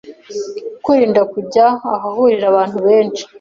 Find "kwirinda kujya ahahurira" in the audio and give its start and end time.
0.83-2.45